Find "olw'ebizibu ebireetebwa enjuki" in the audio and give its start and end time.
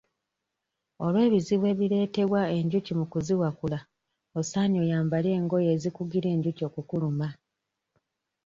1.05-2.91